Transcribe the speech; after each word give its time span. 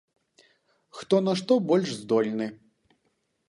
Хто 1.01 1.15
на 1.27 1.33
што 1.43 1.59
больш 1.69 1.95
здольны. 2.01 2.51